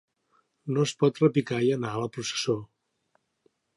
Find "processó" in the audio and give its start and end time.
2.17-2.57